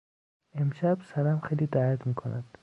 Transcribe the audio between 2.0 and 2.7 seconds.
میکند.